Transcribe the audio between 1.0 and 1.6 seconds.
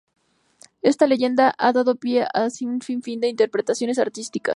leyenda